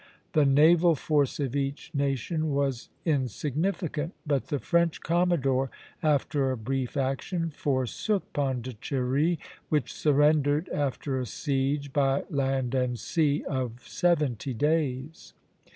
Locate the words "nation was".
1.93-2.89